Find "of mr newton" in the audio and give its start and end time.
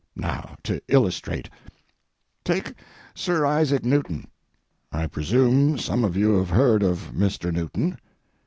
6.81-7.99